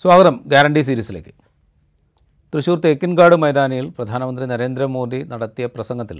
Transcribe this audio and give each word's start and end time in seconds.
സ്വാഗതം 0.00 0.34
ഗ്യാരണ്ടി 0.46 0.80
സീരീസിലേക്ക് 0.82 1.32
തൃശൂർ 2.52 2.78
തേക്കിൻകാട് 2.78 3.36
മൈതാനിയിൽ 3.36 3.86
പ്രധാനമന്ത്രി 3.90 4.46
നരേന്ദ്രമോദി 4.46 5.20
നടത്തിയ 5.30 5.66
പ്രസംഗത്തിൽ 5.66 6.18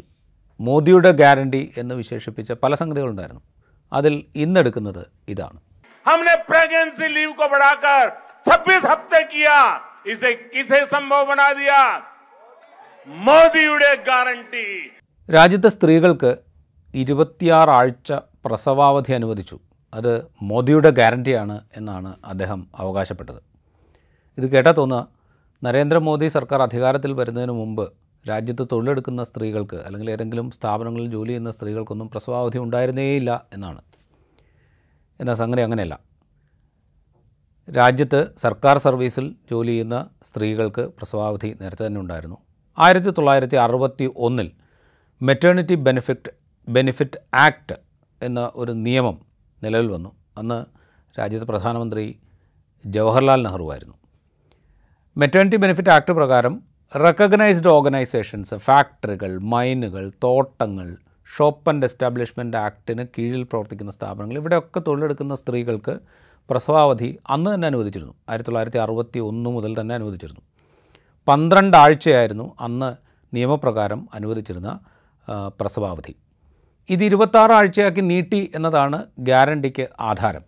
മോദിയുടെ 0.61 1.11
ഗ്യാരണ്ടി 1.13 1.61
എന്ന് 1.77 1.95
വിശേഷിപ്പിച്ച 1.95 2.53
പല 2.63 2.75
സംഗതികളുണ്ടായിരുന്നു 2.75 3.43
അതിൽ 3.93 4.15
ഇന്നെടുക്കുന്നത് 4.45 5.03
ഇതാണ് 5.29 5.59
हमने 6.07 6.35
प्रेगनेंसी 6.49 7.07
लीव 7.09 7.31
को 7.33 7.47
बढ़ाकर 7.49 8.03
26 8.47 8.85
हफ्ते 8.87 9.21
किया 9.27 9.57
इसे 10.07 10.31
किसे 10.49 10.81
संभव 10.89 11.23
बना 11.27 11.49
दिया 11.55 11.81
മോദിയുടെ 13.09 13.91
ഗ്യാരണ്ടി 14.07 14.65
രാജ്യത്തെ 15.29 15.69
സ്ത്രീകൾക്ക് 15.69 16.31
ഇരുപത്തിയാറ് 16.95 17.73
ആഴ്ച 17.73 18.11
പ്രസവാവധി 18.45 19.13
അനുവദിച്ചു 19.13 19.57
അത് 19.93 20.13
മോദിയുടെ 20.43 20.91
ഗ്യാരണ്ടിയാണ് 20.91 21.57
എന്നാണ് 21.77 22.11
അദ്ദേഹം 22.27 22.61
അവകാശപ്പെട്ടത് 22.79 23.41
ഇത് 24.42 24.52
കേട്ടാൽ 24.52 24.72
തോന്നുക 24.72 25.08
നരേന്ദ്രമോദി 25.64 26.28
സർക്കാർ 26.28 26.62
അധികാരത്തിൽ 26.62 27.14
വരുന്നതിന് 27.14 27.52
മുമ്പ് 27.52 27.92
രാജ്യത്ത് 28.30 28.68
തൊഴിലെടുക്കുന്ന 28.72 29.24
സ്ത്രീകൾക്ക് 29.24 29.76
അല്ലെങ്കിൽ 29.76 30.12
ഏതെങ്കിലും 30.12 30.52
സ്ഥാപനങ്ങളിൽ 30.52 31.12
ജോലി 31.12 31.30
ചെയ്യുന്ന 31.30 31.52
സ്ത്രീകൾക്കൊന്നും 31.52 32.10
പ്രസവാവധി 32.10 32.58
ഉണ്ടായിരുന്നേയില്ല 32.58 33.46
എന്നാണ്. 33.54 33.82
എന്നാൽ 35.20 35.36
സംഗതി 35.36 35.62
അങ്ങനെയല്ല. 35.62 36.00
രാജ്യത്ത് 37.68 38.28
സർക്കാർ 38.38 38.78
സർവീസിൽ 38.78 39.36
ജോലി 39.52 39.72
ചെയ്യുന്ന 39.72 40.10
സ്ത്രീകൾക്ക് 40.24 40.82
പ്രസവാവധി 40.82 41.58
നേരത്തെ 41.62 41.88
തന്നെ 41.88 42.02
ഉണ്ടായിരുന്നു. 42.02 42.38
ആയിരത്തി 42.78 43.10
തൊള്ളായിരത്തി 43.10 43.56
അറുപത്തി 43.56 44.14
ഒന്നിൽ 44.16 44.52
മെറ്റേണിറ്റി 45.22 45.76
ബെനിഫിറ്റ് 45.76 46.32
ബെനിഫിറ്റ് 46.70 47.20
ആക്ട് 47.34 47.78
എന്ന 48.22 48.52
ഒരു 48.56 48.72
നിയമം 48.72 49.20
നിലവിൽ 49.64 49.88
വന്നു. 49.88 50.10
അന്ന് 50.38 50.66
രാജ്യത്തെ 51.20 51.46
പ്രധാനമന്ത്രി 51.46 52.20
ജവഹർലാൽ 52.86 53.44
നെഹ്റു 53.44 53.72
ആയിരുന്നു 53.72 54.01
മെറ്റേണിറ്റി 55.18 55.56
ബെനിഫിറ്റ് 55.56 55.90
ആക്ട് 55.90 56.12
പ്രകാരം 56.12 56.62
റെക്കഗ്നൈസ്ഡ് 57.04 57.68
ഓർഗനൈസേഷൻസ് 57.68 58.56
ഫാക്ടറികൾ 58.56 59.38
മൈനുകൾ 59.38 60.12
തോട്ടങ്ങൾ 60.24 60.98
ഷോപ്പ് 61.38 61.70
ആൻഡ് 61.70 61.86
എസ്റ്റാബ്ലിഷ്മെന്റ് 61.86 62.58
ആക്ടിന് 62.58 63.08
കീഴിൽ 63.08 63.44
പ്രവർത്തിക്കുന്ന 63.44 63.92
സ്ഥാപനങ്ങൾ 63.92 64.36
ഇവിടെയൊക്കെ 64.36 64.80
തൊഴിലെടുക്കുന്ന 64.80 65.36
സ്ത്രീകൾക്ക് 65.36 66.00
പ്രസവാവധി 66.50 67.20
അന്ന് 67.30 67.54
തന്നെ 67.54 67.66
അനുവദിച്ചിരുന്നു. 67.66 68.14
ആയിരത്തി 68.30 68.50
തൊള്ളായിരത്തി 68.50 68.78
അറുപത്തി 68.78 69.20
ഒന്ന് 69.20 69.50
മുതൽ 69.50 69.82
തന്നെ 69.82 69.96
അനുവദിച്ചിരുന്നു. 69.96 70.42
പന്ത്രണ്ട് 71.28 71.78
ആഴ്ചയായിരുന്നു 71.78 72.56
അന്ന് 72.60 72.96
നിയമപ്രകാരം 73.36 74.08
അനുവദിച്ചിരുന്ന 74.14 74.80
പ്രസവാവധി. 75.62 76.16
ഇത് 76.90 77.04
ഇരുപത്താറ് 77.04 77.52
ആഴ്ചയാക്കി 77.52 78.02
നീട്ടി 78.02 78.52
എന്നതാണ് 78.56 79.06
ഗ്യാരണ്ടിക്ക് 79.20 79.88
ആധാരം. 80.00 80.42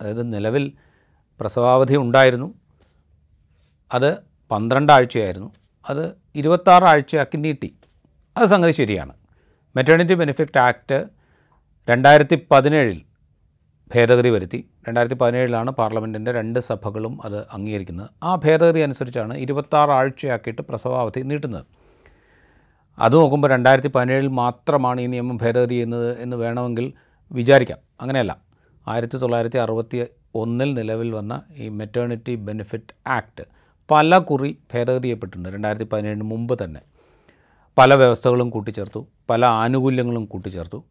അതായത് 0.00 0.34
നിലവിൽ 0.34 0.72
പ്രസവാവധി 1.40 1.96
ഉണ്ടായിരുന്നു. 1.96 2.59
അത് 3.92 4.18
പന്ത്രണ്ടാഴ്ചയായിരുന്നു. 4.50 5.52
അത് 5.90 6.16
ഇരുപത്താറാഴ്ചയാക്കി 6.34 7.36
നീട്ടി. 7.36 7.74
അത് 8.36 8.46
സംഗതി 8.46 8.70
ശരിയാണ്. 8.70 9.12
മെറ്റേണിറ്റി 9.76 10.14
ബെനിഫിറ്റ് 10.14 10.58
ആക്ട് 10.58 11.06
രണ്ടായിരത്തി 11.90 12.46
പതിനേഴിൽ 12.50 13.02
ഭേദഗതി 13.94 14.28
വരുത്തി. 14.28 14.68
രണ്ടായിരത്തി 14.88 15.14
പതിനേഴിലാണ് 15.14 15.70
പാർലമെന്റിന്റെ 15.70 16.32
രണ്ട് 16.32 16.60
സഭകളും 16.60 17.18
അത് 17.24 17.38
അംഗീകരിക്കുന്നത്. 17.38 18.10
ആ 18.22 18.34
ഭേദഗതി 18.34 18.80
അനുസരിച്ചാണ് 18.80 19.34
ഇരുപത്താറ് 19.34 19.90
ആഴ്ചയാക്കിയിട്ട് 19.90 20.62
പ്രസവാവധി 20.62 21.20
നീട്ടുന്നത്. 21.20 21.64
അത് 22.98 23.14
നോക്കുമ്പോൾ 23.14 23.48
രണ്ടായിരത്തി 23.48 23.88
പതിനേഴിൽ 23.88 24.26
മാത്രമാണ് 24.26 25.00
ഈ 25.00 25.06
നിയമം 25.06 25.36
ഭേദഗതി 25.36 25.70
ചെയ്യുന്നത് 25.70 26.20
എന്ന് 26.20 26.36
വേണമെങ്കിൽ 26.36 26.92
വിചാരിക്കാം. 27.32 27.78
അങ്ങനെയല്ല. 28.00 28.36
ആയിരത്തി 28.88 29.16
തൊള്ളായിരത്തി 29.16 29.58
അറുപത്തി 29.58 30.06
ഒന്നിൽ 30.34 30.74
നിലവിൽ 30.74 31.10
വന്ന 31.10 31.42
ഈ 31.54 31.68
മെറ്റേണിറ്റി 31.68 32.34
ബെനിഫിറ്റ് 32.34 33.08
ആക്ട് 33.08 33.59
പല 33.90 34.18
കുറി 34.18 34.58
ഭേദഗതി 34.74 35.02
ചെയ്യപ്പെട്ടിട്ടുണ്ട് 35.02 35.48
രണ്ടായിരത്തി 35.48 35.86
പതിനേഴിന് 35.92 36.22
മുമ്പ് 36.22 36.64
തന്നെ. 36.64 36.80
പല 37.78 37.94
വ്യവസ്ഥകളും 37.94 38.50
കൂട്ടിച്ചേർത്തു. 38.50 39.06
പല 39.30 39.44
ആനുകൂല്യങ്ങളും 39.46 40.24
കൂട്ടിച്ചേർത്തു. 40.24 40.84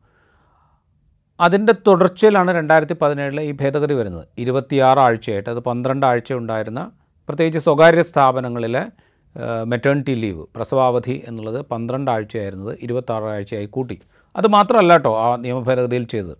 അതിന്റെ 1.39 1.73
തുടർച്ചയിലാണ് 1.87 2.51
രണ്ടായിരത്തി 2.55 2.95
പതിനേഴിലെ 3.01 3.43
ഈ 3.43 3.51
ഭേദഗതി 3.51 3.93
വരുന്നത്. 3.93 4.27
ഇരുപത്തിയാറ് 4.37 4.99
ആഴ്ചയായിട്ട്. 4.99 5.49
അത് 5.49 5.59
പന്ത്രണ്ട് 5.59 6.05
ആഴ്ച 6.05 6.33
ഉണ്ടായിരുന്ന 6.33 6.91
പ്രത്യേകിച്ച് 7.27 7.59
സ്വകാര്യ 7.59 8.01
സ്ഥാപനങ്ങളിലെ 8.01 8.83
മെറ്റേണിറ്റി 9.63 10.13
ലീവ് 10.15 10.45
പ്രസവാവധി 10.55 11.23
എന്നുള്ളത് 11.27 11.65
പന്ത്രണ്ട് 11.71 12.11
ആഴ്ചയായിരുന്നത് 12.11 12.77
ഇരുപത്താറ് 12.81 13.23
ആഴ്ചയായി 13.23 13.65
കൂട്ടി. 13.65 13.97
അത് 14.35 14.47
മാത്രമല്ല 14.47 14.93
കേട്ടോ 14.93 15.11
ആ 15.19 15.35
നിയമഭേദഗതിയിൽ 15.35 16.03
ചെയ്തത്. 16.03 16.37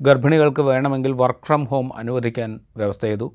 ഗർഭിണികൾക്ക് 0.00 0.62
വേണമെങ്കിൽ 0.62 1.12
വർക്ക് 1.12 1.46
ഫ്രം 1.46 1.64
ഹോം 1.64 1.96
അനുവദിക്കാൻ 1.96 2.60
വ്യവസ്ഥ 2.76 3.04
ചെയ്തു. 3.06 3.32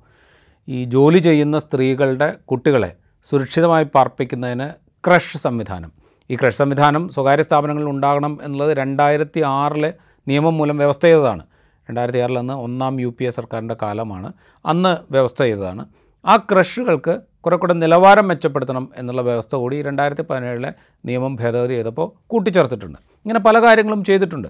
ഈ 0.68 0.86
ജോലി 0.86 1.20
ചെയ്യുന്ന 1.20 1.60
സ്ത്രീകളുടെ 1.60 2.36
കുട്ടികളെ 2.46 2.94
സുരക്ഷിതമായി 3.24 3.84
പാർപ്പിക്കുന്നതിന് 3.84 4.68
ക്രഷ് 5.08 5.38
സംവിധാനം. 5.38 5.92
ഈ 6.30 6.36
ക്രഷ് 6.36 6.58
സംവിധാനം 6.58 7.10
സ്വകാര്യ 7.10 7.42
സ്ഥാപനങ്ങളിൽ 7.42 7.90
ഉണ്ടാകണം 7.90 8.40
എന്നുള്ളത് 8.44 8.78
രണ്ടായിരത്തി 8.78 9.40
ആറിലെ 9.46 9.94
നിയമം 10.28 10.58
മൂലം 10.58 10.78
വ്യവസ്ഥ 10.78 11.02
ചെയ്തതാണ്. 11.02 11.44
രണ്ടായിരത്തി 11.90 12.20
ആറിൽ 12.20 12.40
അന്ന് 12.40 12.54
ഒന്നാം 12.54 13.02
യു 13.02 13.16
പി 13.20 13.24
എ 13.24 13.30
സർക്കാരിന്റെ 13.30 13.76
കാലമാണ് 13.82 14.34
അന്ന് 14.66 14.98
വ്യവസ്ഥ 15.12 15.44
ചെയ്തതാണ്. 15.44 15.86
ആ 16.26 16.36
ക്രഷുകൾക്ക് 16.36 17.20
കുറെ 17.42 17.56
കൂടെ 17.56 17.74
നിലവാരം 17.74 18.28
മെച്ചപ്പെടുത്തണം 18.28 18.90
എന്നുള്ള 18.96 19.22
വ്യവസ്ഥ 19.22 19.56
കൂടി 19.56 19.82
രണ്ടായിരത്തി 19.82 20.22
പതിനേഴിലെ 20.22 20.74
നിയമം 21.06 21.36
ഭേദഗതി 21.36 21.74
ചെയ്തപ്പോൾ 21.74 22.12
കൂട്ടിച്ചേർത്തിട്ടുണ്ട്. 22.28 22.98
ഇങ്ങനെ 22.98 23.40
പല 23.40 23.64
കാര്യങ്ങളും 23.64 24.04
ചെയ്തിട്ടുണ്ട്. 24.04 24.48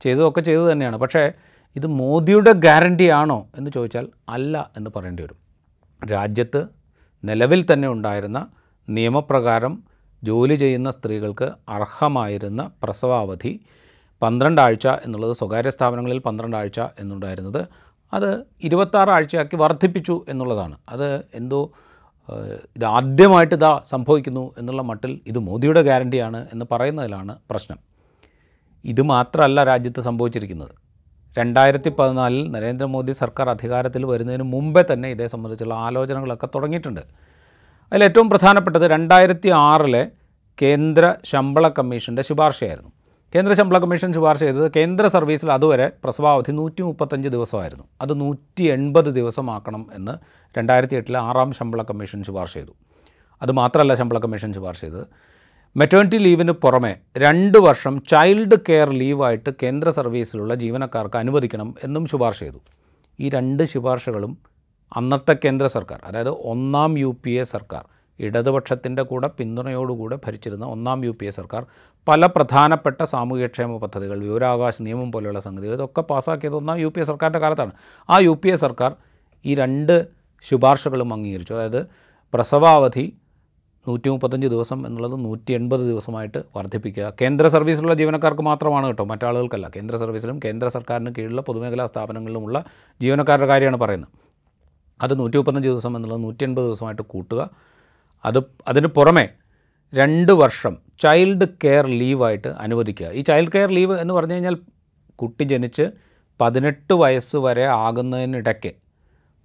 ചെയ്തതൊക്കെ 0.00 0.40
ചെയ്തു 0.40 0.72
തന്നെയാണ്. 0.72 0.96
പക്ഷേ 0.96 1.32
ഇത് 1.76 1.86
മോദിയുടെ 2.00 2.52
ഗ്യാരണ്ടി 2.64 3.06
ആണോ 3.20 3.38
എന്ന് 3.58 3.70
ചോദിച്ചാൽ 3.70 4.08
അല്ല 4.28 4.70
എന്ന് 4.76 4.90
പറയേണ്ടി 4.96 5.22
വരും. 5.22 5.38
രാജ്യത്ത് 6.12 6.60
നിലവിൽ 7.24 7.60
തന്നെ 7.72 7.88
ഉണ്ടായിരുന്ന 7.88 8.38
നിയമപ്രകാരം 8.88 9.74
ജോലി 10.22 10.54
ചെയ്യുന്ന 10.54 10.90
സ്ത്രീകൾക്ക് 10.90 11.48
അർഹമായിരുന്ന 11.68 12.70
പ്രസവാവധി 12.82 13.52
പന്ത്രണ്ടാഴ്ച 14.22 14.86
എന്നുള്ളത് 15.04 15.32
സ്വകാര്യ 15.32 15.70
സ്ഥാപനങ്ങളിൽ 15.70 16.18
പന്ത്രണ്ടാഴ്ച 16.18 16.80
എന്നുണ്ടായിരുന്നത് 16.98 17.62
അത് 18.12 18.30
ഇരുപത്താറ് 18.62 19.10
ആഴ്ചയാക്കി 19.10 19.56
വർദ്ധിപ്പിച്ചു 19.56 20.24
എന്നുള്ളതാണ്. 20.28 20.76
അത് 20.88 21.08
എന്തോ 21.34 21.60
ഇത് 22.76 22.84
ആദ്യമായിട്ട് 22.98 23.54
ഇതാ 23.54 23.72
സംഭവിക്കുന്നു 23.92 24.44
എന്നുള്ള 24.58 24.82
മട്ടിൽ 24.90 25.12
ഇത് 25.30 25.38
മോദിയുടെ 25.38 25.82
ഗ്യാരണ്ടിയാണ് 25.82 26.40
എന്ന് 26.52 26.66
പറയുന്നതിലാണ് 26.70 27.32
പ്രശ്നം. 27.50 27.78
ഇത് 28.84 29.02
മാത്രമല്ല 29.02 29.64
രാജ്യത്ത് 29.64 30.00
സംഭവിച്ചിരിക്കുന്നത്. 30.00 30.74
രണ്ടായിരത്തി 31.38 31.90
പതിനാലിൽ 31.98 32.50
നരേന്ദ്രമോദി 32.50 33.12
സർക്കാർ 33.12 33.50
അധികാരത്തിൽ 33.50 34.04
വരുന്നതിന് 34.04 34.42
മുമ്പേ 34.42 34.84
തന്നെ 34.92 35.08
ഇതേ 35.08 35.26
സംബന്ധിച്ചുള്ള 35.26 35.74
ആലോചനകളൊക്കെ 35.74 36.48
തുടങ്ങിയിട്ടുണ്ട്. 36.54 37.00
അതിലേറ്റവും 37.92 38.30
പ്രധാനപ്പെട്ടത് 38.30 38.82
രണ്ടായിരത്തി 38.82 39.48
ആറിലെ 39.48 40.10
കേന്ദ്ര 40.62 41.14
ശമ്പള 41.24 41.68
കമ്മീഷന്റെ 41.68 42.22
ശുപാർശയായിരുന്നു. 42.22 42.92
കേന്ദ്ര 43.34 43.54
ശമ്പള 43.54 43.78
കമ്മീഷൻ 43.78 44.12
ശുപാർശ 44.12 44.40
ചെയ്തത് 44.40 44.70
കേന്ദ്ര 44.76 45.06
സർവീസിൽ 45.06 45.52
അതുവരെ 45.52 45.92
പ്രസവാവധി 46.04 46.52
നൂറ്റി 46.52 46.82
മുപ്പത്തഞ്ച് 46.82 47.28
ദിവസമായിരുന്നു. 47.28 47.84
അത് 48.00 48.20
നൂറ്റി 48.20 48.62
എൺപത് 48.62 49.04
ദിവസമാക്കണം 49.04 49.86
എന്ന് 49.94 50.14
രണ്ടായിരത്തി 50.58 50.96
എട്ടിലെ 50.96 51.18
ആറാം 51.18 51.52
ശമ്പള 51.52 51.82
കമ്മീഷൻ 51.82 52.24
ശുപാർശ 52.24 52.54
ചെയ്തു. 52.54 52.72
അത് 53.42 53.52
മാത്രമല്ല 53.52 53.94
ശമ്പള 53.94 54.18
കമ്മീഷൻ 54.18 54.52
ശുപാർശ 54.52 54.80
ചെയ്തത്. 54.80 55.06
മെറ്റേണിറ്റി 55.76 56.18
ലീവിന് 56.18 56.52
പുറമെ 56.52 56.96
രണ്ട് 57.16 57.58
വർഷം 57.58 58.02
ചൈൽഡ് 58.10 58.56
കെയർ 58.68 58.90
ലീവായിട്ട് 58.90 59.50
കേന്ദ്ര 59.62 59.90
സർവീസിലുള്ള 59.90 60.54
ജീവനക്കാർക്ക് 60.54 61.16
അനുവദിക്കണം 61.16 61.74
എന്നും 61.84 62.06
ശുപാർശ 62.06 62.40
ചെയ്തു. 62.40 62.60
ഈ 63.20 63.28
രണ്ട് 63.28 63.62
ശുപാർശകളും 63.62 64.38
അന്നത്തെ 64.96 65.36
കേന്ദ്ര 65.44 65.66
സർക്കാർ 65.66 66.00
അതായത് 66.04 66.28
ഒന്നാം 66.28 66.98
യു 66.98 67.16
പി 67.24 67.30
എ 67.30 67.42
സർക്കാർ 67.42 67.84
ഇടതുപക്ഷത്തിന്റെ 68.20 69.02
കൂടെ 69.02 69.28
പിന്തുണയോടുകൂടെ 69.28 70.16
ഭരിച്ചിരുന്ന 70.16 70.64
ഒന്നാം 70.66 71.04
യു 71.04 71.10
പി 71.10 71.26
എ 71.26 71.30
സർക്കാർ 71.30 71.66
പല 72.08 72.26
പ്രധാനപ്പെട്ട 72.26 73.02
സാമൂഹ്യക്ഷേമ 73.02 73.76
പദ്ധതികൾ 73.76 74.18
വിവരാവകാശ 74.18 74.82
നിയമം 74.82 75.12
പോലെയുള്ള 75.12 75.40
സംഗതികൾ 75.40 75.74
ഇതൊക്കെ 75.74 76.00
പാസ്സാക്കിയത് 76.00 76.54
ഒന്നാം 76.54 76.78
യു 76.78 76.88
പി 76.88 77.00
എ 77.00 77.04
സർക്കാരിന്റെ 77.04 77.38
കാലത്താണ്. 77.38 77.72
ആ 78.10 78.18
യു 78.18 78.40
പി 78.44 78.48
എ 78.48 78.56
സർക്കാർ 78.56 78.94
ഈ 79.44 79.54
രണ്ട് 79.54 80.06
ശുപാർശകളും 80.42 81.12
അംഗീകരിച്ചു. 81.12 81.54
അതായത് 81.54 81.86
പ്രസവാവധി 82.34 83.18
നൂറ്റി 83.88 84.08
മുപ്പത്തഞ്ച് 84.08 84.46
ദിവസം 84.46 84.86
എന്നുള്ളത് 84.86 85.24
നൂറ്റി 85.24 85.52
എൺപത് 85.52 85.80
ദിവസമായിട്ട് 85.80 86.38
വർദ്ധിപ്പിക്കുക. 86.56 87.12
കേന്ദ്ര 87.20 87.46
സർവീസിലുള്ള 87.46 87.94
ജീവനക്കാർക്ക് 87.94 88.42
മാത്രമാണ് 88.42 88.86
കേട്ടോ 88.86 89.04
മറ്റാളുകൾക്കല്ല. 89.04 89.70
കേന്ദ്ര 89.76 89.96
സർവീസിലും 89.96 90.40
കേന്ദ്ര 90.44 90.68
സർക്കാരിന് 90.68 91.10
കീഴിലുള്ള 91.18 91.40
പൊതുമേഖലാ 91.40 91.86
സ്ഥാപനങ്ങളിലുമുള്ള 91.86 92.64
ജീവനക്കാരുടെ 93.02 93.46
കാര്യമാണ് 93.46 93.76
പറയുന്നത്. 93.76 94.08
അത് 95.02 95.18
നൂറ്റി 95.18 95.36
മുപ്പത്തഞ്ച് 95.36 95.68
ദിവസം 95.68 95.96
എന്നുള്ളത് 95.96 96.24
നൂറ്റി 96.24 96.44
എൺപത് 96.44 96.64
ദിവസമായിട്ട് 96.64 97.02
കൂട്ടുക. 97.02 97.50
അത് 98.24 98.38
അതിന് 98.68 98.86
പുറമെ 98.86 99.28
രണ്ട് 99.94 100.32
വർഷം 100.32 100.76
ചൈൽഡ് 100.98 101.44
കെയർ 101.64 101.86
ലീവായിട്ട് 101.86 102.48
അനുവദിക്കുക. 102.48 103.06
ഈ 103.06 103.20
ചൈൽഡ് 103.20 103.52
കെയർ 103.52 103.70
ലീവ് 103.70 104.00
എന്ന് 104.00 104.14
പറഞ്ഞു 104.14 104.32
കഴിഞ്ഞാൽ 104.32 104.56
കുട്ടി 105.14 105.44
ജനിച്ച് 105.44 105.90
പതിനെട്ട് 106.40 106.94
വയസ്സ് 106.94 107.36
വരെ 107.36 107.64
ആകുന്നതിനിടയ്ക്ക് 107.64 108.72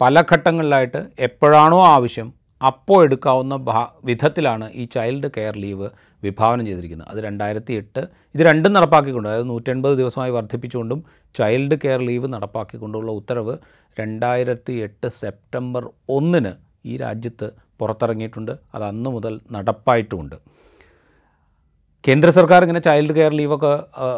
പല 0.02 0.24
ഘട്ടങ്ങളിലായിട്ട് 0.34 1.06
എപ്പോഴാണോ 1.20 1.86
ആവശ്യം 1.86 2.39
അപ്പോൾ 2.62 3.00
എടുക്കാവുന്ന 3.06 3.56
വിധത്തിലാണ് 4.04 4.66
ഈ 4.76 4.86
ചൈൽഡ് 4.96 5.30
കെയർ 5.38 5.56
ലീവ് 5.64 5.90
വിഭാവനം 6.24 6.66
ചെയ്തിരിക്കുന്നത്. 6.66 7.10
അത് 7.12 7.20
രണ്ടായിരത്തി 7.24 7.74
എട്ട് 7.82 8.02
ഇത് 8.36 8.42
രണ്ടും 8.50 8.74
നടപ്പാക്കിക്കൊണ്ട് 8.74 9.30
അതായത് 9.30 9.50
നൂറ്റൻപത് 9.50 9.96
ദിവസമായി 10.02 10.32
വർദ്ധിപ്പിച്ചുകൊണ്ടും 10.38 11.00
ചൈൽഡ് 11.36 11.76
കെയർ 11.84 12.02
ലീവ് 12.10 12.28
നടപ്പാക്കിക്കൊണ്ടുള്ള 12.34 13.12
ഉത്തരവ് 13.12 13.56
രണ്ടായിരത്തി 14.00 14.74
എട്ട് 14.86 15.08
സെപ്റ്റംബർ 15.22 15.86
ഒന്നിന് 16.10 16.54
ഈ 16.86 16.98
രാജ്യത്ത് 16.98 17.48
പുറത്തിറങ്ങിയിട്ടുണ്ട്. 17.82 18.54
അത് 18.76 18.84
അന്ന് 18.84 19.10
മുതൽ 19.10 19.34
നടപ്പായിട്ടുമുണ്ട് 19.52 20.36
കേന്ദ്ര 22.08 22.30
സർക്കാർ 22.30 22.62
ഇങ്ങനെ 22.64 22.80
ചൈൽഡ് 22.80 23.16
കെയർ 23.16 23.34
ലീവൊക്കെ 23.34 23.72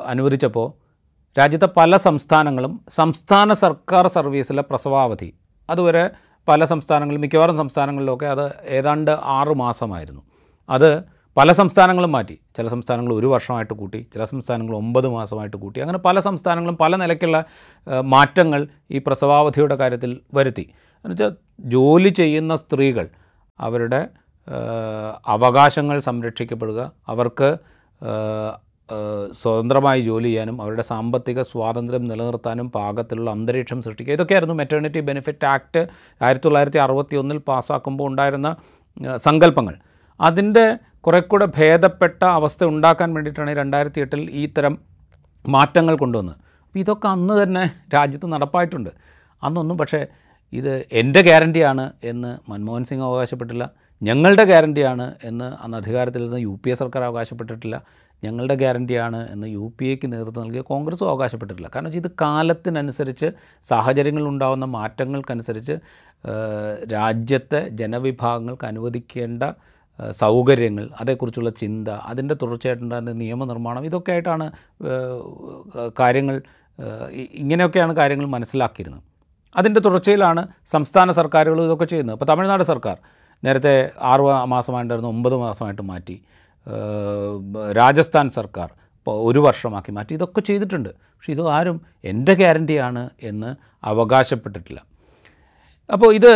അനുവദിച്ചപ്പോൾ 0.05 0.67
രാജ്യത്തെ 1.37 1.67
പല 1.77 1.97
സംസ്ഥാനങ്ങളും 1.97 2.73
സംസ്ഥാന 2.89 3.53
സർക്കാർ 3.63 4.07
സർവീസിലെ 4.07 4.61
പ്രസവാവധി 4.61 5.29
അതുവരെ 5.69 6.03
പല 6.47 6.65
സംസ്ഥാനങ്ങളിലും 6.65 7.21
മിക്കവാറും 7.21 7.57
സംസ്ഥാനങ്ങളിലൊക്കെ 7.57 8.25
അത് 8.25 8.51
ഏതാണ്ട് 8.65 9.11
ആറ് 9.11 9.53
മാസമായിരുന്നു. 9.55 10.21
അത് 10.69 11.03
പല 11.37 11.51
സംസ്ഥാനങ്ങളും 11.51 12.11
മാറ്റി. 12.11 12.39
ചില 12.57 12.67
സംസ്ഥാനങ്ങൾ 12.67 13.13
ഒരു 13.13 13.27
വർഷമായിട്ട് 13.27 13.73
കൂട്ടി 13.73 14.07
ചില 14.13 14.23
സംസ്ഥാനങ്ങൾ 14.23 14.75
ഒമ്പത് 14.75 15.07
മാസമായിട്ട് 15.07 15.57
കൂട്ടി. 15.57 15.79
അങ്ങനെ 15.79 15.97
പല 15.97 16.19
സംസ്ഥാനങ്ങളും 16.19 16.77
പല 16.77 16.95
നിലയ്ക്കുള്ള 16.95 17.43
മാറ്റങ്ങൾ 18.01 18.67
ഈ 18.91 18.97
പ്രസവാവധിയുടെ 18.97 19.75
കാര്യത്തിൽ 19.75 20.19
വരുത്തി. 20.33 20.69
എന്നുവെച്ചാൽ 20.71 21.35
ജോലി 21.59 22.09
ചെയ്യുന്ന 22.09 22.55
സ്ത്രീകൾ 22.55 23.07
അവരുടെ 23.59 24.07
അവകാശങ്ങൾ 25.27 25.99
സംരക്ഷിക്കപ്പെടുക 25.99 26.91
അവർക്ക് 27.07 27.57
സ്വതന്ത്രമായി 29.41 30.01
ജോലി 30.01 30.25
ചെയ്യാനും 30.25 30.61
അവരുടെ 30.61 30.81
സാമ്പത്തിക 30.81 31.41
സ്വാതന്ത്ര്യം 31.41 32.05
നിലനിർത്താനും 32.07 32.71
പാകത്തിലുള്ള 32.71 33.29
അന്തരീക്ഷം 33.31 33.81
സൃഷ്ടിക്കുക. 33.81 34.13
ഇതൊക്കെയായിരുന്നു 34.13 34.55
മെറ്റേണിറ്റി 34.55 34.99
ബെനിഫിറ്റ് 34.99 35.45
ആക്ട് 35.45 35.87
ആയിരത്തി 36.21 36.45
തൊള്ളായിരത്തി 36.45 36.77
അറുപത്തി 36.77 37.15
ഒന്നിൽ 37.15 37.37
പാസ്സാക്കുമ്പോൾ 37.37 38.07
ഉണ്ടായിരുന്ന 38.11 38.55
സങ്കല്പങ്ങൾ. 39.17 39.75
അതിന്റെ 40.19 40.65
കുറേ 41.01 41.19
കൂടെ 41.19 41.45
ഭേദപ്പെട്ട 41.57 42.23
അവസ്ഥ 42.23 42.63
ഉണ്ടാക്കാൻ 42.63 43.13
വേണ്ടിയിട്ടാണ് 43.13 43.51
രണ്ടായിരത്തി 43.57 44.01
എട്ടിൽ 44.01 44.31
ഈ 44.31 44.45
തരം 44.45 44.77
മാറ്റങ്ങൾ 45.49 45.95
കൊണ്ടുവന്നത്. 45.95 46.35
അപ്പോൾ 46.67 46.79
ഇതൊക്കെ 46.79 47.07
അന്ന് 47.07 47.43
തന്നെ 47.43 47.63
രാജ്യത്ത് 47.93 48.27
നടപ്പായിട്ടുണ്ട്. 48.33 48.89
അന്നൊന്നും 49.43 49.77
പക്ഷേ 49.77 50.07
ഇത് 50.53 50.85
എന്റെ 50.91 51.21
ഗ്യാരണ്ടിയാണ് 51.21 51.91
എന്ന് 52.03 52.51
മൻമോഹൻ 52.51 52.83
സിംഗ് 52.83 53.03
അവകാശപ്പെട്ടില്ല. 53.03 53.69
ഞങ്ങളുടെ 54.03 54.43
ഗ്യാരണ്ടിയാണ് 54.43 55.15
എന്ന് 55.23 55.47
അന്ന് 55.63 55.77
അധികാരത്തിൽ 55.77 56.23
നിന്ന് 56.23 56.37
യു 56.37 56.59
പി 56.65 56.69
എ 56.69 56.73
സർക്കാർ 56.73 57.03
അവകാശപ്പെട്ടിട്ടില്ല. 57.03 57.83
ഞങ്ങളുടെ 58.23 58.55
ഗ്യാരണ്ടിയാണ് 58.55 59.19
എന്ന് 59.31 59.47
യു 59.47 59.73
പി 59.79 59.85
എക്ക് 59.85 60.13
നേതൃത്വം 60.13 60.43
നൽകിയ 60.43 60.61
കോൺഗ്രസും 60.61 61.09
അവകാശപ്പെട്ടിട്ടില്ല. 61.09 61.69
കാരണം 61.75 61.87
വെച്ചാൽ 61.87 62.03
ഇത് 62.05 62.11
കാലത്തിനനുസരിച്ച് 62.21 63.27
സാഹചര്യങ്ങളിലുണ്ടാകുന്ന 63.63 64.65
മാറ്റങ്ങൾക്കനുസരിച്ച് 64.65 65.75
രാജ്യത്തെ 66.91 67.69
ജനവിഭാഗങ്ങൾക്ക് 67.69 68.65
അനുവദിക്കേണ്ട 68.65 69.43
സൗകര്യങ്ങൾ 70.11 70.89
അതേക്കുറിച്ചുള്ള 70.99 71.49
ചിന്ത 71.49 71.89
അതിന്റെ 71.89 72.35
തുടർച്ചയായിട്ടുണ്ടാകുന്ന 72.41 73.11
നിയമനിർമ്മാണം 73.11 73.85
ഇതൊക്കെ 73.85 74.11
ആയിട്ടാണ് 74.11 74.45
കാര്യങ്ങൾ 75.99 76.41
ഇങ്ങനെയൊക്കെയാണ് 77.41 77.93
കാര്യങ്ങൾ 77.95 78.25
മനസ്സിലാക്കിയിരുന്നത്. 78.25 79.03
അതിന്റെ 79.55 79.81
തുടർച്ചയിലാണ് 79.81 80.47
സംസ്ഥാന 80.65 81.11
സർക്കാരുകൾ 81.11 81.63
ഇതൊക്കെ 81.63 81.85
ചെയ്യുന്നത്. 81.85 82.15
ഇപ്പോൾ 82.15 82.25
തമിഴ്നാട് 82.25 82.63
സർക്കാർ 82.63 82.97
നേരത്തെ 83.45 83.91
ആറ് 84.11 84.21
മാസമായിട്ടുണ്ടായിരുന്നു 84.21 85.09
ഒമ്പത് 85.09 85.35
മാസമായിട്ട് 85.35 85.81
മാറ്റി. 85.81 86.15
രാജസ്ഥാൻ 87.71 88.29
സർക്കാർ 88.29 88.69
ഒരു 89.07 89.39
വർഷമാക്കി 89.39 89.91
മാറ്റി. 89.91 90.13
ഇതൊക്കെ 90.13 90.41
ചെയ്തിട്ടുണ്ട്. 90.41 90.89
പക്ഷേ 90.89 91.33
ഇത് 91.33 91.47
ആരും 91.47 91.81
എന്റെ 92.03 92.33
ഗ്യാരന്റിയാണ് 92.33 93.09
എന്ന് 93.23 93.55
അവകാശപ്പെട്ടിട്ടില്ല. 93.83 94.85
അപ്പോൾ 95.93 96.13
ഇത് 96.13 96.33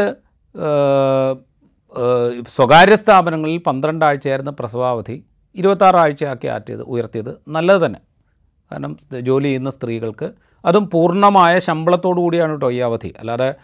സ്വകാര്യ 2.48 2.96
സ്ഥാപനങ്ങളിൽ 2.96 3.58
പന്ത്രണ്ടാഴ്ചയായിരുന്ന 3.58 4.52
പ്രസവാവധി. 4.52 5.24
ഇരുപത്താറാഴ്ചയാക്കി 5.56 6.48
ആറ്റിയത് 6.48 6.82
ഉയർത്തിയത് 6.82 7.42
നല്ലത് 7.48 7.86
തന്നെ. 7.86 8.00
കാരണം 8.72 8.98
ജോലി 9.22 9.44
ചെയ്യുന്ന 9.44 9.70
സ്ത്രീകൾക്ക് 9.70 10.32
അതും 10.66 10.90
പൂർണമായ 10.90 11.60
ശമ്പളത്തോടു 11.60 12.20
കൂടിയാണ് 12.20 12.52
കേട്ടോ 12.52 12.72
ഈ 12.72 12.78
അവധി. 12.78 13.14
അല്ലാതെ 13.20 13.56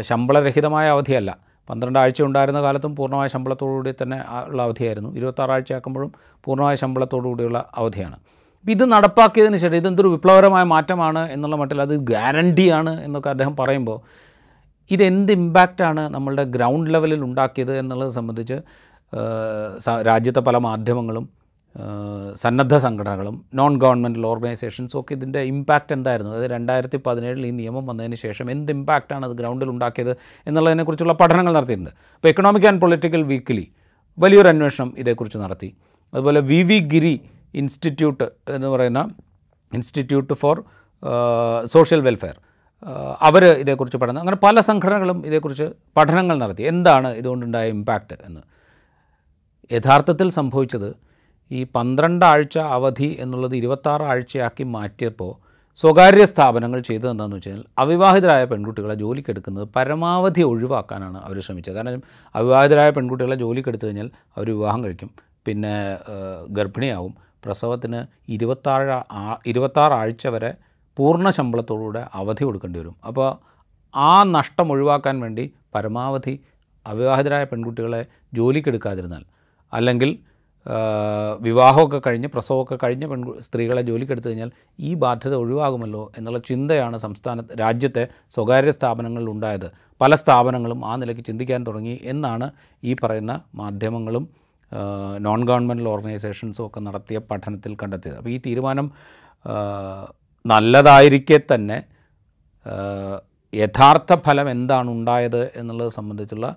ശമ്പളരഹിതമായ 0.00 0.88
അവധിയല്ല. 0.90 1.49
പന്ത്രണ്ട് 1.68 1.98
ആഴ്ച 1.98 2.20
ഉണ്ടായിരുന്ന 2.22 2.60
കാലത്തും 2.62 2.92
പൂർണമായ 2.96 3.28
ശമ്പളത്തോടു 3.28 3.72
കൂടി 3.72 3.92
തന്നെ 4.02 4.18
ഉള്ള 4.46 4.60
അവധിയായിരുന്നു. 4.62 5.10
ഇരുപത്താറാഴ്ച 5.18 5.72
ആക്കുമ്പോഴും 5.72 6.10
പൂർണമായ 6.44 6.74
ശമ്പളത്തോടു 6.74 7.26
കൂടിയുള്ള 7.28 7.58
അവധിയാണ്. 7.74 8.16
അപ്പോൾ 8.60 8.72
ഇത് 8.72 8.84
നടപ്പാക്കിയതിന് 8.92 9.56
ശേഷം 9.56 9.76
ഇതെന്തൊരു 9.76 10.08
വിപ്ലവകരമായ 10.08 10.64
മാറ്റമാണ് 10.72 11.22
എന്നുള്ള 11.34 11.56
മട്ടിൽ 11.56 11.78
അത് 11.82 11.94
ഗ്യാരണ്ടിയാണ് 12.10 12.92
എന്നൊക്കെ 13.04 13.30
അദ്ദേഹം 13.30 13.56
പറയുമ്പോൾ 13.56 13.98
ഇതെന്ത് 14.90 15.32
ഇമ്പാക്റ്റാണ് 15.32 16.02
നമ്മളുടെ 16.08 16.44
ഗ്രൗണ്ട് 16.44 16.94
ലെവലിൽ 16.94 17.24
ഉണ്ടാക്കിയത് 17.24 17.72
എന്നുള്ളത് 17.78 18.10
സംബന്ധിച്ച് 18.10 18.56
രാജ്യത്തെ 20.02 20.40
പല 20.40 20.56
മാധ്യമങ്ങളും 20.56 21.39
സന്നദ്ധ 22.42 22.74
സംഘടനകളും 22.84 23.36
നോൺ 23.58 23.72
ഗവൺമെന്റൽ 23.82 24.24
ഓർഗനൈസേഷൻസും 24.26 25.00
ഒക്കെ 25.00 25.12
ഇതിന്റെ 25.14 25.40
ഇമ്പാക്റ്റ് 25.50 25.92
എന്തായിരുന്നു? 25.96 26.30
അതായത് 26.32 26.50
രണ്ടായിരത്തി 26.50 26.98
പതിനേഴിൽ 27.06 27.46
ഈ 27.46 27.50
നിയമം 27.50 27.84
വന്നതിന് 27.90 28.16
ശേഷം 28.24 28.46
എന്ത് 28.54 28.70
ഇമ്പാക്റ്റാണ് 28.72 29.24
അത് 29.28 29.34
ഗ്രൗണ്ടിൽ 29.40 29.68
ഉണ്ടാക്കിയത് 29.74 30.12
എന്നുള്ളതിനെക്കുറിച്ചുള്ള 30.46 31.14
പഠനങ്ങൾ 31.20 31.52
നടത്തിയിട്ടുണ്ട്. 31.58 31.92
അപ്പോൾ 32.16 32.28
എക്കണോമിക് 32.28 32.66
ആൻഡ് 32.70 32.80
പൊളിറ്റിക്കൽ 32.84 33.22
വീക്കിലി 33.32 33.66
വലിയൊരു 34.18 34.48
അന്വേഷണം 34.48 34.94
ഇതേക്കുറിച്ച് 35.02 35.38
നടത്തി. 35.44 35.70
അതുപോലെ 36.14 36.40
വി 36.50 36.60
വി 36.70 36.78
ഗിരി 36.94 37.14
ഇൻസ്റ്റിറ്റ്യൂട്ട് 37.60 38.26
എന്ന് 38.56 38.68
പറയുന്ന 38.68 39.00
ഇൻസ്റ്റിറ്റ്യൂട്ട് 39.72 40.34
ഫോർ 40.42 40.56
സോഷ്യൽ 41.74 42.00
വെൽഫെയർ 42.06 42.36
അവർ 43.28 43.44
ഇതേക്കുറിച്ച് 43.62 43.98
പഠനം 44.02 44.20
അങ്ങനെ 44.22 44.38
പല 44.46 44.60
സംഘടനകളും 44.68 45.18
ഇതേക്കുറിച്ച് 45.28 45.66
പഠനങ്ങൾ 45.96 46.36
നടത്തി. 46.42 46.62
എന്താണ് 46.72 47.08
ഇതുകൊണ്ടുണ്ടായ 47.20 47.68
ഇമ്പാക്റ്റ് 47.76 48.16
എന്ന്? 48.28 48.42
യഥാർത്ഥത്തിൽ 49.70 50.28
സംഭവിച്ചത് 50.38 50.90
ഈ 51.50 51.66
പന്ത്രണ്ട് 51.76 52.24
ആഴ്ച 52.24 52.58
അവധി 52.58 53.16
എന്നുള്ളത് 53.20 53.56
ഇരുപത്താറ് 53.56 54.02
ആഴ്ചയാക്കി 54.02 54.64
മാറ്റിയപ്പോൾ 54.64 55.32
സ്വകാര്യ 55.76 56.24
സ്ഥാപനങ്ങൾ 56.24 56.80
ചെയ്തത് 56.80 57.10
എന്താണെന്ന് 57.10 57.36
വെച്ച് 57.36 57.48
കഴിഞ്ഞാൽ 57.48 57.66
അവിവാഹിതരായ 57.78 58.44
പെൺകുട്ടികളെ 58.44 58.94
ജോലിക്കെടുക്കുന്നത് 58.94 59.68
പരമാവധി 59.76 60.42
ഒഴിവാക്കാനാണ് 60.42 61.18
അവർ 61.18 61.40
ശ്രമിച്ചത്. 61.40 61.74
കാരണം 61.74 62.02
അവിവാഹിതരായ 62.34 62.90
പെൺകുട്ടികളെ 62.90 63.36
ജോലിക്കെടുത്തു 63.36 63.86
കഴിഞ്ഞാൽ 63.86 64.10
അവർ 64.36 64.46
വിവാഹം 64.50 64.84
കഴിക്കും. 64.84 65.10
പിന്നെ 65.46 65.74
ഗർഭിണിയാവും. 66.48 67.14
പ്രസവത്തിന് 67.44 68.00
ഇരുപത്താഴ് 68.32 68.96
ഇരുപത്താറ് 69.46 69.92
ആഴ്ച 69.92 70.26
വരെ 70.26 70.54
പൂർണ 70.98 71.30
ശമ്പളത്തോടുകൂടെ 71.30 72.06
അവധി 72.14 72.44
കൊടുക്കേണ്ടി 72.44 72.78
വരും. 72.78 72.96
അപ്പോൾ 73.06 73.28
ആ 73.94 74.22
നഷ്ടം 74.36 74.72
ഒഴിവാക്കാൻ 74.72 75.20
വേണ്ടി 75.20 75.44
പരമാവധി 75.74 76.40
അവിവാഹിതരായ 76.86 77.44
പെൺകുട്ടികളെ 77.44 78.06
ജോലിക്കെടുക്കാതിരുന്നാൽ 78.34 79.24
അല്ലെങ്കിൽ 79.72 80.10
വിവാഹമൊക്കെ 81.40 82.00
കഴിഞ്ഞ് 82.06 82.28
പ്രസവമൊക്കെ 82.28 82.78
കഴിഞ്ഞ് 82.82 83.06
പെൺ 83.06 83.20
സ്ത്രീകളെ 83.40 83.82
ജോലിക്കെടുത്തു 83.82 84.28
കഴിഞ്ഞാൽ 84.28 84.50
ഈ 84.80 84.94
ബാധ്യത 84.94 85.34
ഒഴിവാകുമല്ലോ 85.34 86.12
എന്നുള്ള 86.18 86.38
ചിന്തയാണ് 86.38 86.96
സംസ്ഥാന 86.98 87.42
രാജ്യത്തെ 87.60 88.08
സ്വകാര്യ 88.30 88.70
സ്ഥാപനങ്ങളിൽ 88.70 89.30
ഉണ്ടായത്. 89.30 89.68
പല 90.00 90.14
സ്ഥാപനങ്ങളും 90.14 90.86
ആ 90.86 90.96
നിലയ്ക്ക് 90.96 91.24
ചിന്തിക്കാൻ 91.24 91.66
തുടങ്ങി 91.66 92.00
എന്നാണ് 92.02 92.50
ഈ 92.84 92.96
പറയുന്ന 93.02 93.40
മാധ്യമങ്ങളും 93.54 94.28
നോൺ 95.18 95.40
ഗവൺമെന്റൽ 95.46 95.88
ഓർഗനൈസേഷൻസും 95.88 96.66
ഒക്കെ 96.66 96.80
നടത്തിയ 96.80 97.18
പഠനത്തിൽ 97.30 97.76
കണ്ടെത്തിയത്. 97.82 98.16
അപ്പോൾ 98.16 98.30
ഈ 98.30 98.40
തീരുമാനം 98.46 98.90
നല്ലതായിരിക്കെ 100.46 101.40
തന്നെ 101.54 101.82
യഥാർത്ഥ 103.54 104.14
ഫലം 104.14 104.50
എന്താണ് 104.50 104.90
ഉണ്ടായത് 104.90 105.42
എന്നുള്ളത് 105.56 105.88
സംബന്ധിച്ചുള്ള 105.88 106.56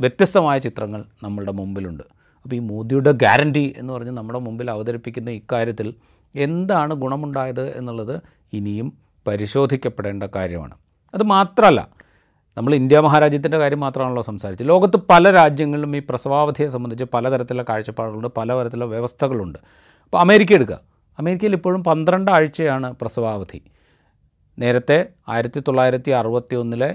വ്യത്യസ്തമായ 0.00 0.58
ചിത്രങ്ങൾ 0.58 1.04
നമ്മളുടെ 1.22 1.52
മുമ്പിലുണ്ട്. 1.52 2.13
അപ്പോൾ 2.44 2.56
ഈ 2.56 2.58
മോദിയുടെ 2.58 3.12
ഗ്യാരണ്ടി 3.12 3.74
എന്ന് 3.76 3.92
പറഞ്ഞ് 3.92 4.10
നമ്മുടെ 4.10 4.38
മുമ്പിൽ 4.38 4.70
അവതരിപ്പിക്കുന്ന 4.70 5.30
ഇക്കാര്യത്തിൽ 5.30 5.94
എന്താണ് 6.34 6.94
ഗുണമുണ്ടായത് 6.94 7.76
എന്നുള്ളത് 7.76 8.20
ഇനിയും 8.52 8.98
പരിശോധിക്കപ്പെടേണ്ട 9.26 10.24
കാര്യമാണ്. 10.36 10.74
അത് 11.14 11.22
മാത്രമല്ല 11.22 11.88
നമ്മൾ 12.56 12.74
ഇന്ത്യ 12.74 12.98
മഹാരാജ്യത്തിന്റെ 13.00 13.58
കാര്യം 13.58 13.80
മാത്രമാണല്ലോ 13.80 14.22
സംസാരിച്ചത്. 14.22 14.68
ലോകത്ത് 14.68 14.96
പല 14.96 15.30
രാജ്യങ്ങളിലും 15.30 15.96
ഈ 15.96 16.02
പ്രസവാവധിയെ 16.10 16.68
സംബന്ധിച്ച് 16.68 17.04
പലതരത്തിലുള്ള 17.14 17.64
കാഴ്ചപ്പാടുകളുണ്ട് 17.68 18.28
പലതരത്തിലുള്ള 18.28 18.84
വ്യവസ്ഥകളുണ്ട്. 18.84 19.58
അപ്പോൾ 20.04 20.18
അമേരിക്ക 20.18 20.52
എടുക്കുക. 20.52 20.80
അമേരിക്കയിൽ 21.18 21.52
ഇപ്പോഴും 21.52 21.84
പന്ത്രണ്ട് 21.84 22.30
ആഴ്ചയാണ് 22.30 22.94
പ്രസവാവധി. 23.00 23.60
നേരത്തെ 24.58 25.06
ആയിരത്തി 25.28 25.60
തൊള്ളായിരത്തി 25.60 26.10
അറുപത്തി 26.10 26.54
ഒന്നിലെ 26.54 26.94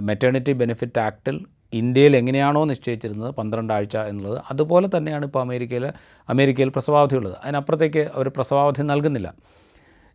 മെറ്റേണിറ്റി 0.00 0.52
ബെനിഫിറ്റ് 0.52 1.00
ആക്ടിൽ 1.00 1.46
ഇന്ത്യയിൽ 1.74 2.16
എങ്ങനെയാണോ 2.16 2.64
നിശ്ചയിച്ചിരുന്നത് 2.64 3.34
പന്ത്രണ്ടാഴ്ച 3.34 3.96
എന്നുള്ളത് 3.96 4.42
അതുപോലെ 4.50 4.88
തന്നെയാണ് 4.96 5.24
ഇപ്പോൾ 5.24 5.40
അമേരിക്കയിൽ 5.40 5.92
അമേരിക്കയിൽ 6.28 6.68
പ്രസവാവധി 6.68 7.16
ഉള്ളത് 7.16 7.36
അതിനപ്പുറത്തേക്ക് 7.44 8.02
അവർ 8.14 8.28
പ്രസവാവധി 8.28 8.82
നൽകുന്നില്ല. 8.82 9.34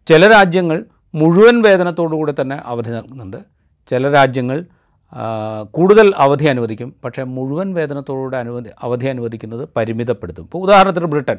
ചില 0.08 0.28
രാജ്യങ്ങൾ 0.28 0.86
മുഴുവൻ 1.16 1.62
വേതനത്തോടുകൂടി 1.62 2.34
തന്നെ 2.42 2.62
അവധി 2.66 2.90
നൽകുന്നുണ്ട്. 2.90 3.38
ചില 3.90 4.12
രാജ്യങ്ങൾ 4.12 4.66
കൂടുതൽ 5.72 6.14
അവധി 6.18 6.46
അനുവദിക്കും. 6.46 6.96
പക്ഷേ 7.04 7.24
മുഴുവൻ 7.24 7.74
വേതനത്തോടുകൂടി 7.74 8.38
അനുവദി 8.38 8.70
അവധി 8.82 9.06
അനുവദിക്കുന്നത് 9.06 9.70
പരിമിതപ്പെടുത്തും. 9.76 10.44
ഇപ്പോൾ 10.44 10.58
ഉദാഹരണത്തിന് 10.58 11.06
ബ്രിട്ടൻ. 11.06 11.38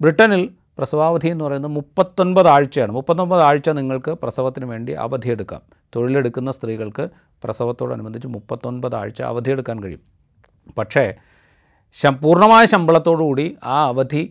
ബ്രിട്ടനിൽ 0.00 0.50
പ്രസവാവധി 0.80 1.28
എന്ന് 1.34 1.44
പറയുന്നത് 1.44 1.72
മുപ്പത്തൊൻപത് 1.78 2.48
ആഴ്ചയാണ്. 2.48 2.92
മുപ്പത്തൊൻപത് 2.98 3.42
ആഴ്ച 3.48 3.68
നിങ്ങൾക്ക് 3.78 4.12
പ്രസവത്തിന് 4.22 4.66
വേണ്ടി 4.72 4.92
അവധിയെടുക്കാം. 5.06 5.62
തൊഴിലെടുക്കുന്ന 5.96 6.50
സ്ത്രീകൾക്ക് 6.56 7.04
പ്രസവത്തോടനുബന്ധിച്ച് 7.44 8.28
മുപ്പത്തൊൻപത് 8.36 8.96
ആഴ്ച 9.02 9.20
അവധിയെടുക്കാൻ 9.32 9.78
കഴിയും. 9.84 10.02
പക്ഷേ 10.78 11.04
പൂർണമായ 12.22 12.64
ശമ്പളത്തോടുകൂടി 12.72 13.46
ആ 13.64 13.76
അവധി 13.92 14.22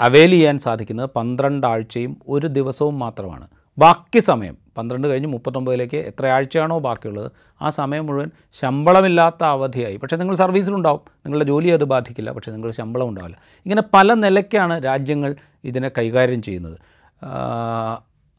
അവേൽ 0.00 0.30
ചെയ്യാൻ 0.30 0.56
സാധിക്കുന്നത് 0.58 1.10
പന്ത്രണ്ട് 1.16 1.66
ആഴ്ചയും 1.66 2.12
ഒരു 2.28 2.46
ദിവസവും 2.58 2.96
മാത്രമാണ്. 2.98 3.46
ബാക്കി 3.78 4.20
സമയം 4.20 4.56
പന്ത്രണ്ട് 4.76 5.08
കഴിഞ്ഞ് 5.08 5.28
മുപ്പത്തൊമ്പതിലേക്ക് 5.28 5.96
എത്ര 5.96 6.26
ആഴ്ചയാണോ 6.26 6.78
ബാക്കിയുള്ളത് 6.78 7.32
ആ 7.62 7.70
സമയം 7.70 8.06
മുഴുവൻ 8.06 8.30
ശമ്പളമില്ലാത്ത 8.52 9.42
അവധിയായി. 9.44 9.96
പക്ഷേ 9.96 10.16
നിങ്ങൾ 10.16 10.34
സർവീസിലുണ്ടാവും 10.34 11.00
നിങ്ങളുടെ 11.26 11.44
ജോലി 11.44 11.68
അത് 11.68 11.84
ബാധിക്കില്ല 11.84 12.30
പക്ഷേ 12.30 12.52
നിങ്ങൾ 12.52 12.70
ശമ്പളം 12.70 13.08
ഉണ്ടാവില്ല. 13.08 13.36
ഇങ്ങനെ 13.66 13.82
പല 13.94 14.14
നിലയ്ക്കാണ് 14.14 14.84
രാജ്യങ്ങൾ 14.84 15.36
ഇതിനെ 15.64 15.90
കൈകാര്യം 15.98 16.42
ചെയ്യുന്നത്. 16.42 16.78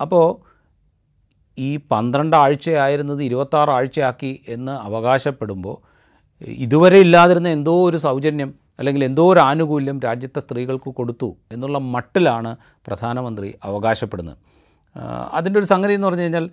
അപ്പോൾ 0.01 0.25
ഈ 1.58 1.80
പന്ത്രണ്ട് 1.92 2.36
ആഴ്ചയായിരുന്നത് 2.36 3.24
ഇരുപത്താറ് 3.24 3.70
ആഴ്ചയാക്കി 3.70 4.42
എന്ന് 4.48 4.72
അവകാശപ്പെടുമ്പോൾ 4.72 5.77
ഇതുവരെ 6.48 7.00
ഇല്ലാതിരുന്ന 7.00 7.50
എന്തോ 7.50 7.84
ഒരു 7.89 7.98
സൗജന്യം 7.98 8.56
അല്ലെങ്കിൽ 8.80 9.06
എന്തോ 9.06 9.34
ഒരു 9.34 9.39
ആനുകൂല്യം 9.39 10.00
രാജ്യത്തെ 10.00 10.39
സ്ത്രീകൾക്ക് 10.39 10.89
കൊടുത്തു 10.89 11.38
എന്നുള്ള 11.51 11.77
മട്ടിലാണ് 11.77 12.56
പ്രധാനമന്ത്രി 12.88 13.54
അവകാശപ്പെടുന്നത്. 13.63 14.38
അതിന്റെ 15.32 15.60
ഒരു 15.60 15.66
സംഗതി 15.66 15.94
എന്ന് 15.94 16.08
പറഞ്ഞു 16.08 16.22
കഴിഞ്ഞാൽ 16.22 16.50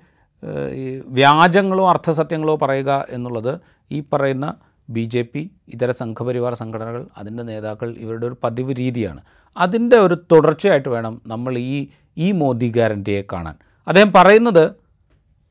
ഈ 0.73 1.03
വ്യാജങ്ങളോ 1.07 1.89
അർത്ഥസത്യങ്ങളോ 1.89 2.57
പറയുക 2.57 3.07
എന്നുള്ളത് 3.09 3.61
ഈ 3.93 4.03
പറയുന്ന 4.13 4.55
ബി 4.91 5.05
ജെ 5.05 5.23
പി 5.23 5.51
ഇതര 5.69 5.91
സംഘപരിവാർ 5.91 6.55
സംഘടനകൾ 6.55 7.07
അതിന്റെ 7.17 7.43
നേതാക്കൾ 7.43 7.95
ഇവരുടെ 7.99 8.27
ഒരു 8.27 8.37
പതിവ് 8.45 8.77
രീതിയാണ്. 8.77 9.21
അതിന്റെ 9.57 9.97
ഒരു 9.97 10.15
തുടർച്ചയായിട്ട് 10.15 10.89
വേണം 10.89 11.23
നമ്മൾ 11.27 11.59
ഈ 11.59 11.89
ഈ 12.17 12.33
മോദി 12.33 12.69
ഗ്യാരന്റിയെ 12.71 13.25
കാണാൻ. 13.33 13.55
അദ്ദേഹം 13.89 14.13
പറയുന്നത് 14.13 14.71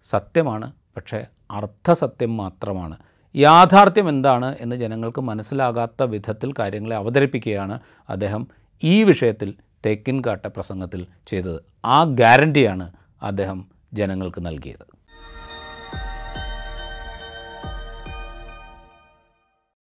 സത്യമാണ് 0.06 0.72
പക്ഷേ 0.98 1.26
അർത്ഥസത്യം 1.52 2.38
മാത്രമാണ്. 2.38 2.98
യാഥാർത്ഥ്യം 3.36 4.10
എന്താണ് 4.10 4.56
എന്ന് 4.60 4.76
ജനങ്ങൾക്ക് 4.76 5.22
മനസ്സിലാകാത്ത 5.22 6.04
വിധത്തിൽ 6.04 6.54
കാര്യങ്ങളെ 6.60 6.96
അവതരിപ്പിക്കുകയാണ് 6.96 7.80
അദ്ദേഹം 8.10 8.48
ഈ 8.84 9.04
വിഷയത്തിൽ 9.04 9.54
തേക്കിൻകാട്ട 9.86 10.46
പ്രസംഗത്തിൽ 10.46 11.08
ചെയ്തത്. 11.28 11.62
ആ 11.86 12.04
ഗ്യാരണ്ടിയാണ് 12.04 12.92
അദ്ദേഹം 13.22 13.66
ജനങ്ങൾക്ക് 13.94 14.46
നൽകിയത്. 14.46 14.91